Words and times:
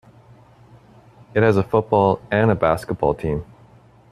It 1.35 1.43
has 1.43 1.57
a 1.57 1.63
football 1.63 2.23
and 2.31 2.49
a 2.49 2.55
basketball 2.55 3.13
team. 3.13 3.45